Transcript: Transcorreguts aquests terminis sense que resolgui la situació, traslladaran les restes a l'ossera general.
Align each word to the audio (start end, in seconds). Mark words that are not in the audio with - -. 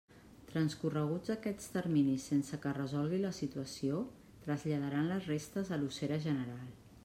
Transcorreguts 0.51 1.33
aquests 1.33 1.67
terminis 1.75 2.25
sense 2.31 2.59
que 2.63 2.73
resolgui 2.79 3.19
la 3.27 3.33
situació, 3.41 4.01
traslladaran 4.47 5.15
les 5.15 5.29
restes 5.35 5.75
a 5.77 5.83
l'ossera 5.83 6.23
general. 6.29 6.65